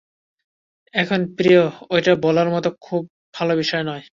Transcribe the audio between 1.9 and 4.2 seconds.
ঐটা বলার মতো খুব ভালো বিষয় নয়।